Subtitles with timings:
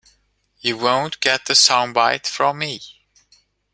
[0.61, 2.81] You won’t get a soundbite from me.